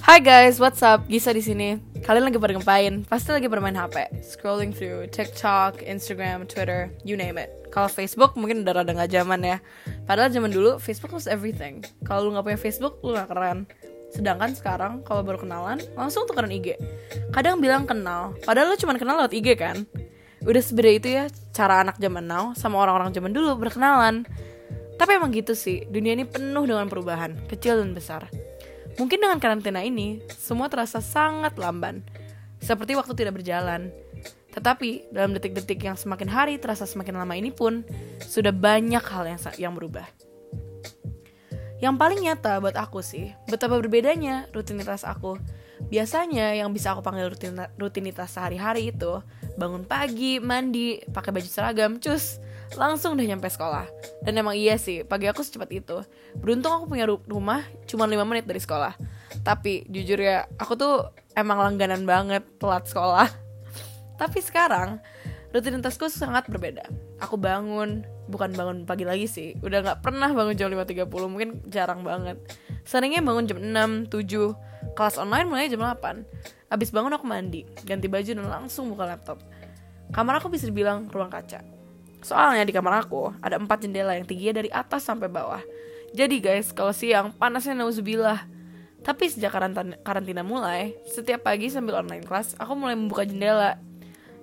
Hai 0.00 0.24
guys, 0.24 0.56
what's 0.56 0.80
up? 0.80 1.04
Gisa 1.04 1.36
di 1.36 1.44
sini. 1.44 1.76
Kalian 2.00 2.32
lagi 2.32 2.40
pada 2.40 2.56
ngapain? 2.56 3.04
Pasti 3.04 3.28
lagi 3.28 3.44
bermain 3.44 3.76
HP, 3.76 4.24
scrolling 4.24 4.72
through 4.72 5.04
TikTok, 5.12 5.84
Instagram, 5.84 6.48
Twitter, 6.48 6.88
you 7.04 7.20
name 7.20 7.36
it. 7.36 7.52
Kalau 7.68 7.92
Facebook 7.92 8.32
mungkin 8.40 8.64
udah 8.64 8.80
rada 8.80 8.96
nggak 8.96 9.12
zaman 9.12 9.44
ya. 9.44 9.60
Padahal 10.08 10.32
zaman 10.32 10.48
dulu 10.48 10.80
Facebook 10.80 11.12
was 11.12 11.28
everything. 11.28 11.84
Kalau 12.08 12.24
lu 12.24 12.32
nggak 12.32 12.48
punya 12.48 12.56
Facebook, 12.56 13.04
lu 13.04 13.12
nggak 13.12 13.28
keren. 13.28 13.68
Sedangkan 14.16 14.56
sekarang 14.56 15.04
kalau 15.04 15.20
baru 15.20 15.36
kenalan, 15.44 15.84
langsung 15.92 16.24
tukeran 16.24 16.48
IG. 16.48 16.80
Kadang 17.36 17.60
bilang 17.60 17.84
kenal, 17.84 18.32
padahal 18.48 18.72
lu 18.72 18.80
cuma 18.80 18.96
kenal 18.96 19.20
lewat 19.20 19.36
IG 19.36 19.60
kan. 19.60 19.84
Udah 20.40 20.62
sebeda 20.64 20.88
itu 20.88 21.08
ya 21.12 21.28
cara 21.52 21.84
anak 21.84 22.00
zaman 22.00 22.24
now 22.24 22.56
sama 22.56 22.80
orang-orang 22.80 23.12
zaman 23.12 23.36
dulu 23.36 23.60
berkenalan. 23.60 24.24
Tapi 24.96 25.18
emang 25.18 25.34
gitu 25.34 25.58
sih, 25.58 25.82
dunia 25.90 26.14
ini 26.14 26.22
penuh 26.22 26.62
dengan 26.62 26.86
perubahan, 26.86 27.34
kecil 27.50 27.82
dan 27.82 27.90
besar. 27.90 28.30
Mungkin 29.00 29.18
dengan 29.20 29.40
karantina 29.40 29.80
ini, 29.80 30.20
semua 30.36 30.68
terasa 30.68 31.00
sangat 31.00 31.56
lamban. 31.56 32.04
Seperti 32.60 32.92
waktu 32.92 33.12
tidak 33.16 33.40
berjalan. 33.40 33.88
Tetapi, 34.52 35.08
dalam 35.08 35.32
detik-detik 35.32 35.80
yang 35.80 35.96
semakin 35.96 36.28
hari 36.28 36.54
terasa 36.60 36.84
semakin 36.84 37.16
lama 37.16 37.32
ini 37.32 37.48
pun, 37.48 37.80
sudah 38.20 38.52
banyak 38.52 39.00
hal 39.00 39.24
yang, 39.24 39.40
yang 39.56 39.72
berubah. 39.72 40.04
Yang 41.82 41.94
paling 41.98 42.20
nyata 42.22 42.62
buat 42.62 42.76
aku 42.78 43.02
sih, 43.02 43.34
betapa 43.50 43.74
berbedanya 43.80 44.46
rutinitas 44.54 45.02
aku. 45.02 45.40
Biasanya 45.90 46.54
yang 46.54 46.70
bisa 46.70 46.94
aku 46.94 47.02
panggil 47.02 47.32
rutinitas 47.74 48.38
sehari-hari 48.38 48.94
itu, 48.94 49.18
bangun 49.58 49.82
pagi, 49.82 50.38
mandi, 50.38 51.02
pakai 51.10 51.34
baju 51.34 51.48
seragam, 51.50 51.98
cus, 51.98 52.38
langsung 52.76 53.14
udah 53.16 53.26
nyampe 53.26 53.48
sekolah. 53.48 53.86
Dan 54.24 54.38
emang 54.38 54.56
iya 54.56 54.78
sih 54.80 55.04
pagi 55.04 55.28
aku 55.28 55.44
secepat 55.44 55.70
itu. 55.72 56.02
Beruntung 56.38 56.72
aku 56.72 56.84
punya 56.88 57.08
rumah 57.08 57.64
cuma 57.88 58.08
5 58.08 58.22
menit 58.28 58.44
dari 58.48 58.60
sekolah. 58.60 58.96
Tapi 59.42 59.88
jujur 59.88 60.18
ya 60.20 60.46
aku 60.56 60.76
tuh 60.76 60.94
emang 61.36 61.60
langganan 61.60 62.04
banget 62.04 62.44
telat 62.56 62.84
sekolah. 62.88 63.28
Tapi 64.20 64.38
sekarang 64.40 65.00
rutinitasku 65.52 66.08
sangat 66.08 66.48
berbeda. 66.48 66.84
Aku 67.20 67.36
bangun 67.36 68.04
bukan 68.28 68.54
bangun 68.56 68.88
pagi 68.88 69.04
lagi 69.04 69.28
sih. 69.28 69.56
Udah 69.60 69.84
nggak 69.84 69.98
pernah 70.00 70.32
bangun 70.32 70.56
jam 70.56 70.72
5.30 70.72 71.08
mungkin 71.28 71.60
jarang 71.68 72.04
banget. 72.04 72.40
Seringnya 72.82 73.22
bangun 73.22 73.46
jam 73.46 73.58
6, 73.60 74.10
7 74.10 74.72
kelas 74.92 75.16
online 75.16 75.46
mulai 75.48 75.70
jam 75.70 75.80
8 75.80 76.72
abis 76.72 76.88
bangun 76.88 77.12
aku 77.12 77.28
mandi 77.28 77.68
ganti 77.84 78.08
baju 78.08 78.32
dan 78.32 78.48
langsung 78.48 78.88
buka 78.88 79.04
laptop. 79.04 79.38
Kamar 80.12 80.40
aku 80.40 80.52
bisa 80.52 80.68
dibilang 80.68 81.08
ruang 81.08 81.28
kaca 81.32 81.71
Soalnya 82.22 82.62
di 82.62 82.70
kamar 82.70 83.02
aku 83.02 83.34
ada 83.42 83.58
empat 83.58 83.82
jendela 83.82 84.14
yang 84.14 84.24
tingginya 84.24 84.62
dari 84.62 84.70
atas 84.70 85.02
sampai 85.02 85.26
bawah. 85.26 85.60
Jadi 86.14 86.38
guys, 86.38 86.70
kalau 86.70 86.94
siang 86.94 87.34
panasnya 87.34 87.74
nauzubillah. 87.74 88.46
Tapi 89.02 89.26
sejak 89.26 89.50
karantina, 89.50 89.98
karantina 90.06 90.46
mulai, 90.46 90.94
setiap 91.10 91.42
pagi 91.42 91.66
sambil 91.66 91.98
online 91.98 92.22
kelas, 92.22 92.54
aku 92.54 92.78
mulai 92.78 92.94
membuka 92.94 93.26
jendela. 93.26 93.74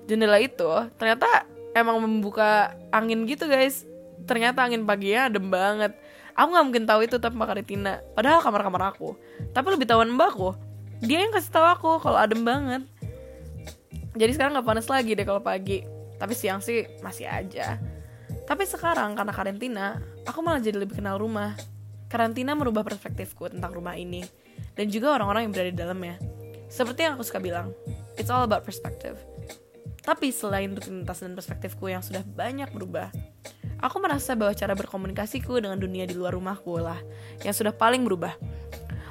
Jendela 0.03 0.35
itu 0.43 0.67
ternyata 0.99 1.47
emang 1.71 2.03
membuka 2.03 2.75
angin 2.91 3.23
gitu 3.23 3.47
guys. 3.47 3.87
Ternyata 4.27 4.67
angin 4.67 4.83
paginya 4.83 5.31
adem 5.31 5.47
banget. 5.47 5.95
Aku 6.35 6.51
nggak 6.51 6.65
mungkin 6.67 6.83
tahu 6.83 7.07
itu 7.07 7.15
tapi 7.15 7.39
Mbak 7.39 7.47
Karetina. 7.55 8.03
Padahal 8.15 8.43
kamar-kamar 8.43 8.91
aku. 8.91 9.15
Tapi 9.55 9.67
lebih 9.71 9.87
tahuan 9.87 10.11
mbakku. 10.11 10.55
Dia 10.99 11.23
yang 11.23 11.31
kasih 11.31 11.51
tahu 11.55 11.63
aku 11.63 11.89
kalau 12.03 12.19
adem 12.19 12.43
banget. 12.43 12.83
Jadi 14.19 14.31
sekarang 14.35 14.59
nggak 14.59 14.67
panas 14.67 14.87
lagi 14.91 15.15
deh 15.15 15.23
kalau 15.23 15.39
pagi 15.39 15.98
tapi 16.19 16.35
siang 16.35 16.59
sih 16.59 16.85
masih 16.99 17.25
aja. 17.25 17.79
Tapi 18.45 18.63
sekarang 18.67 19.15
karena 19.15 19.33
karantina 19.33 19.85
aku 20.27 20.43
malah 20.43 20.59
jadi 20.59 20.77
lebih 20.77 20.99
kenal 20.99 21.17
rumah. 21.17 21.55
Karantina 22.09 22.57
merubah 22.57 22.83
perspektifku 22.83 23.49
tentang 23.49 23.71
rumah 23.71 23.95
ini. 23.95 24.25
Dan 24.75 24.91
juga 24.91 25.15
orang-orang 25.15 25.47
yang 25.47 25.53
berada 25.53 25.71
di 25.71 25.79
dalamnya. 25.79 26.15
Seperti 26.69 27.05
yang 27.05 27.17
aku 27.17 27.23
suka 27.25 27.39
bilang 27.41 27.71
it's 28.19 28.29
all 28.29 28.43
about 28.43 28.67
perspective. 28.67 29.15
Tapi 30.03 30.33
selain 30.33 30.73
rutinitas 30.73 31.21
dan 31.21 31.37
perspektifku 31.37 31.87
yang 31.87 32.01
sudah 32.01 32.25
banyak 32.25 32.69
berubah 32.73 33.13
aku 33.79 33.97
merasa 34.03 34.35
bahwa 34.35 34.53
cara 34.53 34.75
berkomunikasiku 34.75 35.59
dengan 35.59 35.79
dunia 35.79 36.03
di 36.03 36.15
luar 36.15 36.35
rumahku 36.35 36.79
lah 36.79 36.99
yang 37.41 37.55
sudah 37.55 37.71
paling 37.71 38.03
berubah. 38.03 38.35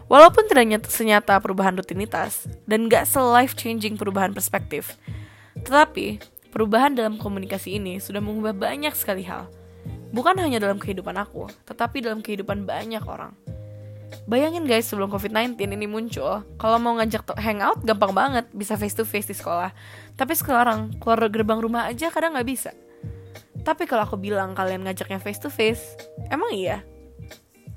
Walaupun 0.09 0.49
tidak 0.49 0.89
senyata 0.89 1.37
perubahan 1.37 1.77
rutinitas 1.77 2.49
dan 2.65 2.89
gak 2.89 3.05
se-life 3.05 3.53
changing 3.53 4.01
perubahan 4.01 4.33
perspektif, 4.33 4.97
tetapi 5.61 6.17
Perubahan 6.49 6.97
dalam 6.97 7.21
komunikasi 7.21 7.77
ini 7.77 8.01
sudah 8.01 8.25
mengubah 8.25 8.57
banyak 8.57 8.97
sekali 8.97 9.21
hal. 9.29 9.53
Bukan 10.09 10.41
hanya 10.41 10.57
dalam 10.57 10.81
kehidupan 10.81 11.13
aku, 11.21 11.45
tetapi 11.69 12.01
dalam 12.01 12.25
kehidupan 12.25 12.65
banyak 12.65 13.05
orang. 13.05 13.37
Bayangin 14.25 14.65
guys 14.65 14.89
sebelum 14.89 15.13
COVID-19 15.13 15.61
ini 15.61 15.85
muncul, 15.85 16.45
kalau 16.57 16.81
mau 16.81 16.97
ngajak 16.97 17.37
hangout 17.37 17.85
gampang 17.85 18.13
banget, 18.17 18.49
bisa 18.57 18.77
face 18.81 18.97
to 18.97 19.05
face 19.05 19.29
di 19.29 19.37
sekolah. 19.37 19.73
Tapi 20.17 20.33
sekarang 20.33 20.97
keluar 20.97 21.29
gerbang 21.29 21.61
rumah 21.61 21.89
aja 21.89 22.09
kadang 22.09 22.33
nggak 22.33 22.49
bisa. 22.49 22.73
Tapi 23.65 23.85
kalau 23.85 24.09
aku 24.09 24.17
bilang 24.17 24.57
kalian 24.57 24.89
ngajaknya 24.89 25.21
face 25.21 25.41
to 25.41 25.53
face, 25.53 25.97
emang 26.33 26.49
iya? 26.57 26.81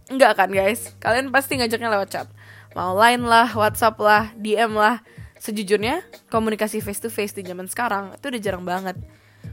Enggak 0.08 0.40
kan 0.40 0.52
guys, 0.52 0.96
kalian 1.04 1.32
pasti 1.36 1.60
ngajaknya 1.60 1.92
lewat 1.92 2.08
chat. 2.12 2.28
Mau 2.76 2.96
line 2.96 3.28
lah, 3.28 3.52
whatsapp 3.52 3.96
lah, 4.00 4.32
DM 4.40 4.72
lah, 4.76 5.04
Sejujurnya, 5.42 6.06
komunikasi 6.30 6.86
face 6.86 7.02
to 7.02 7.10
face 7.10 7.34
di 7.34 7.42
zaman 7.42 7.66
sekarang 7.66 8.14
itu 8.14 8.30
udah 8.30 8.42
jarang 8.46 8.62
banget. 8.62 8.94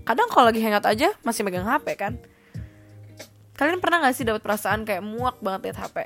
Kadang 0.04 0.28
kalau 0.28 0.52
lagi 0.52 0.60
hangout 0.60 0.84
aja 0.84 1.16
masih 1.24 1.48
megang 1.48 1.64
HP 1.64 1.96
kan. 1.96 2.20
Kalian 3.56 3.80
pernah 3.80 4.04
gak 4.04 4.12
sih 4.12 4.28
dapat 4.28 4.44
perasaan 4.44 4.84
kayak 4.84 5.00
muak 5.00 5.40
banget 5.40 5.72
liat 5.72 5.78
HP? 5.80 5.96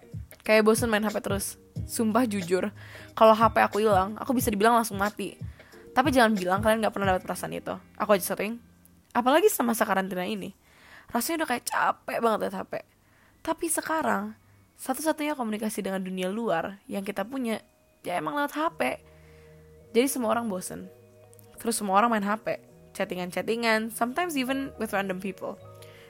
Kayak 0.47 0.63
bosen 0.63 0.87
main 0.87 1.03
HP 1.03 1.19
terus. 1.19 1.59
Sumpah 1.83 2.23
jujur, 2.31 2.71
kalau 3.19 3.35
HP 3.35 3.59
aku 3.59 3.83
hilang, 3.83 4.15
aku 4.23 4.31
bisa 4.31 4.55
dibilang 4.55 4.79
langsung 4.79 5.03
mati. 5.03 5.35
Tapi 5.91 6.15
jangan 6.15 6.39
bilang 6.39 6.63
kalian 6.63 6.79
gak 6.87 6.95
pernah 6.95 7.19
dapat 7.19 7.27
perasaan 7.27 7.51
itu. 7.51 7.75
Aku 7.99 8.15
aja 8.15 8.23
sering. 8.23 8.63
Apalagi 9.11 9.51
sama 9.51 9.75
masa 9.75 9.83
karantina 9.83 10.23
ini. 10.23 10.55
Rasanya 11.11 11.43
udah 11.43 11.49
kayak 11.59 11.67
capek 11.67 12.19
banget 12.23 12.39
liat 12.39 12.55
HP. 12.55 12.73
Tapi 13.43 13.67
sekarang, 13.67 14.39
satu-satunya 14.79 15.35
komunikasi 15.35 15.83
dengan 15.83 16.07
dunia 16.07 16.31
luar 16.31 16.79
yang 16.87 17.03
kita 17.03 17.27
punya 17.27 17.59
ya 18.07 18.19
emang 18.19 18.39
lewat 18.39 18.55
HP 18.55 19.12
jadi 19.93 20.09
semua 20.09 20.33
orang 20.33 20.49
bosen. 20.49 20.89
Terus 21.61 21.79
semua 21.79 22.01
orang 22.01 22.17
main 22.17 22.25
HP, 22.25 22.59
chattingan-chattingan, 22.97 23.93
sometimes 23.93 24.35
even 24.35 24.73
with 24.81 24.91
random 24.91 25.21
people. 25.21 25.61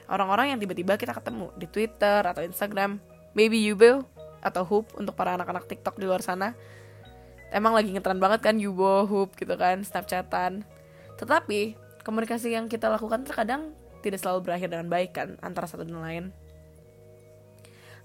Orang-orang 0.07 0.55
yang 0.55 0.59
tiba-tiba 0.59 0.99
kita 0.99 1.15
ketemu 1.15 1.51
di 1.59 1.67
Twitter 1.67 2.23
atau 2.23 2.43
Instagram, 2.43 2.99
maybe 3.35 3.59
Yubo 3.59 4.03
atau 4.43 4.63
Hoop 4.67 4.91
untuk 4.99 5.15
para 5.15 5.35
anak-anak 5.35 5.67
TikTok 5.67 5.99
di 5.99 6.07
luar 6.07 6.19
sana. 6.19 6.55
Emang 7.53 7.71
lagi 7.77 7.93
ngetren 7.93 8.19
banget 8.19 8.43
kan 8.43 8.55
Yubo, 8.57 9.07
Hoop 9.07 9.35
gitu 9.37 9.53
kan, 9.55 9.83
Snapchatan. 9.85 10.65
Tetapi 11.19 11.77
komunikasi 12.03 12.55
yang 12.55 12.67
kita 12.67 12.91
lakukan 12.91 13.23
terkadang 13.23 13.71
tidak 14.03 14.19
selalu 14.19 14.43
berakhir 14.43 14.67
dengan 14.67 14.87
baik 14.91 15.11
kan 15.15 15.39
antara 15.39 15.69
satu 15.69 15.87
dan 15.87 16.03
lain. 16.03 16.25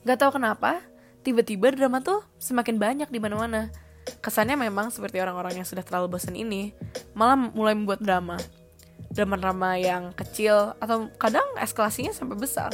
Gak 0.06 0.22
tau 0.22 0.30
kenapa, 0.30 0.78
tiba-tiba 1.26 1.74
drama 1.74 1.98
tuh 1.98 2.22
semakin 2.38 2.78
banyak 2.78 3.08
di 3.10 3.18
mana-mana 3.18 3.74
Kesannya 4.18 4.56
memang 4.56 4.88
seperti 4.92 5.20
orang-orang 5.20 5.60
yang 5.62 5.66
sudah 5.68 5.84
terlalu 5.84 6.18
bosan 6.18 6.34
ini, 6.34 6.72
malah 7.12 7.36
mulai 7.36 7.76
membuat 7.76 8.00
drama. 8.02 8.40
Drama-drama 9.08 9.80
yang 9.80 10.12
kecil 10.12 10.76
atau 10.78 11.08
kadang 11.16 11.46
eskalasinya 11.56 12.12
sampai 12.12 12.36
besar. 12.36 12.72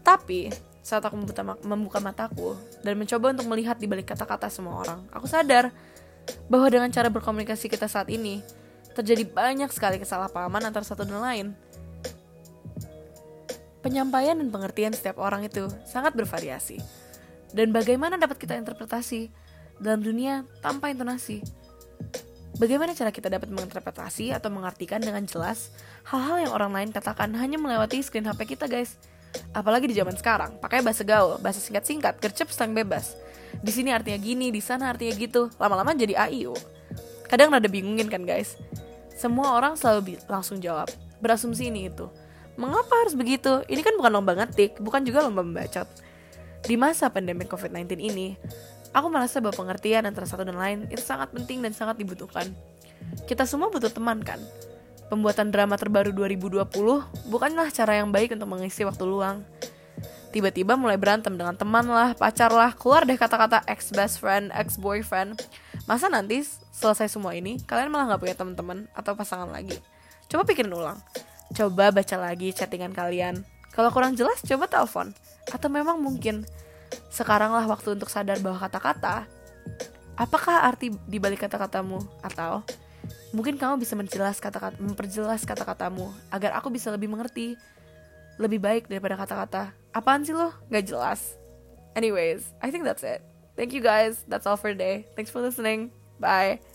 Tetapi, 0.00 0.52
saat 0.84 1.00
aku 1.00 1.16
membuka, 1.64 1.98
mataku 2.00 2.52
dan 2.84 3.00
mencoba 3.00 3.32
untuk 3.32 3.48
melihat 3.48 3.80
di 3.80 3.88
balik 3.88 4.12
kata-kata 4.12 4.52
semua 4.52 4.84
orang, 4.84 5.00
aku 5.08 5.24
sadar 5.24 5.72
bahwa 6.48 6.68
dengan 6.68 6.92
cara 6.92 7.08
berkomunikasi 7.08 7.72
kita 7.72 7.88
saat 7.88 8.12
ini, 8.12 8.44
terjadi 8.92 9.24
banyak 9.24 9.72
sekali 9.72 9.96
kesalahpahaman 9.96 10.60
antara 10.60 10.84
satu 10.84 11.08
dan 11.08 11.20
lain. 11.20 11.46
Penyampaian 13.80 14.36
dan 14.36 14.48
pengertian 14.48 14.92
setiap 14.96 15.20
orang 15.20 15.44
itu 15.44 15.68
sangat 15.84 16.16
bervariasi. 16.16 16.80
Dan 17.52 17.70
bagaimana 17.72 18.16
dapat 18.16 18.40
kita 18.40 18.56
interpretasi 18.56 19.28
dalam 19.82 20.02
dunia 20.02 20.46
tanpa 20.60 20.90
intonasi. 20.90 21.42
Bagaimana 22.54 22.94
cara 22.94 23.10
kita 23.10 23.26
dapat 23.26 23.50
menginterpretasi 23.50 24.30
atau 24.30 24.46
mengartikan 24.46 25.02
dengan 25.02 25.26
jelas 25.26 25.74
hal-hal 26.06 26.46
yang 26.46 26.52
orang 26.54 26.70
lain 26.70 26.90
katakan 26.94 27.34
hanya 27.34 27.58
melewati 27.58 27.98
screen 27.98 28.30
HP 28.30 28.54
kita, 28.54 28.70
guys? 28.70 28.94
Apalagi 29.50 29.90
di 29.90 29.98
zaman 29.98 30.14
sekarang, 30.14 30.62
pakai 30.62 30.78
bahasa 30.78 31.02
gaul, 31.02 31.42
bahasa 31.42 31.58
singkat-singkat, 31.58 32.22
gercep 32.22 32.46
slang 32.54 32.70
bebas. 32.70 33.18
Di 33.58 33.74
sini 33.74 33.90
artinya 33.90 34.18
gini, 34.22 34.54
di 34.54 34.62
sana 34.62 34.94
artinya 34.94 35.18
gitu. 35.18 35.50
Lama-lama 35.58 35.98
jadi 35.98 36.14
AIU. 36.14 36.54
Kadang 37.26 37.50
rada 37.50 37.66
bingungin 37.66 38.06
kan, 38.06 38.22
guys? 38.22 38.54
Semua 39.18 39.58
orang 39.58 39.74
selalu 39.74 40.22
langsung 40.30 40.62
jawab, 40.62 40.86
berasumsi 41.18 41.74
ini 41.74 41.90
itu. 41.90 42.06
Mengapa 42.54 43.02
harus 43.02 43.18
begitu? 43.18 43.66
Ini 43.66 43.82
kan 43.82 43.98
bukan 43.98 44.14
lomba 44.14 44.38
ngetik, 44.38 44.78
bukan 44.78 45.02
juga 45.02 45.26
lomba 45.26 45.42
membacot. 45.42 45.90
Di 46.62 46.78
masa 46.78 47.10
pandemi 47.10 47.42
COVID-19 47.50 47.98
ini, 47.98 48.38
Aku 48.94 49.10
merasa 49.10 49.42
bahwa 49.42 49.58
pengertian 49.58 50.06
antara 50.06 50.22
satu 50.22 50.46
dan 50.46 50.54
lain 50.54 50.86
itu 50.86 51.02
sangat 51.02 51.34
penting 51.34 51.58
dan 51.66 51.74
sangat 51.74 51.98
dibutuhkan. 51.98 52.46
Kita 53.26 53.42
semua 53.42 53.66
butuh 53.66 53.90
teman 53.90 54.22
kan? 54.22 54.38
Pembuatan 55.10 55.50
drama 55.50 55.74
terbaru 55.74 56.14
2020 56.14 56.62
bukanlah 57.26 57.68
cara 57.74 57.98
yang 57.98 58.14
baik 58.14 58.38
untuk 58.38 58.48
mengisi 58.48 58.86
waktu 58.86 59.04
luang. 59.04 59.42
tiba-tiba 60.34 60.74
mulai 60.74 60.98
berantem 60.98 61.30
dengan 61.38 61.54
teman 61.54 61.86
lah, 61.86 62.10
pacar 62.18 62.50
lah, 62.50 62.74
keluar 62.74 63.06
deh 63.06 63.14
kata-kata 63.14 63.62
ex 63.70 63.94
best 63.94 64.18
friend, 64.18 64.50
ex 64.50 64.74
boyfriend. 64.74 65.38
Masa 65.86 66.10
nanti 66.10 66.42
selesai 66.74 67.06
semua 67.06 67.38
ini 67.38 67.62
kalian 67.62 67.86
malah 67.86 68.10
nggak 68.10 68.22
punya 68.26 68.34
teman-teman 68.34 68.90
atau 68.98 69.14
pasangan 69.14 69.46
lagi? 69.46 69.78
Coba 70.26 70.42
pikirin 70.42 70.74
ulang. 70.74 70.98
Coba 71.54 71.94
baca 71.94 72.16
lagi 72.18 72.50
chattingan 72.50 72.90
kalian. 72.90 73.46
Kalau 73.70 73.94
kurang 73.94 74.18
jelas, 74.18 74.42
coba 74.42 74.66
telepon. 74.66 75.14
Atau 75.54 75.70
memang 75.70 76.02
mungkin 76.02 76.42
sekaranglah 77.08 77.64
waktu 77.68 77.94
untuk 77.94 78.10
sadar 78.10 78.38
bahwa 78.40 78.58
kata-kata. 78.58 79.26
Apakah 80.14 80.66
arti 80.66 80.94
di 81.08 81.18
balik 81.18 81.42
kata-katamu? 81.42 81.98
Atau 82.22 82.62
mungkin 83.34 83.58
kamu 83.58 83.82
bisa 83.82 83.98
menjelas 83.98 84.38
kata-kata 84.38 84.78
memperjelas 84.78 85.42
kata-katamu 85.42 86.06
agar 86.30 86.54
aku 86.54 86.70
bisa 86.70 86.88
lebih 86.94 87.10
mengerti 87.10 87.58
lebih 88.38 88.62
baik 88.62 88.86
daripada 88.86 89.18
kata-kata. 89.18 89.74
Apaan 89.90 90.22
sih 90.22 90.34
lo? 90.34 90.54
Gak 90.70 90.86
jelas. 90.86 91.34
Anyways 91.98 92.46
I 92.62 92.70
think 92.70 92.86
that's 92.86 93.02
it. 93.02 93.22
Thank 93.54 93.74
you 93.74 93.82
guys. 93.82 94.22
That's 94.26 94.46
all 94.46 94.58
for 94.58 94.70
today. 94.70 95.06
Thanks 95.14 95.30
for 95.30 95.42
listening. 95.42 95.90
Bye 96.18 96.73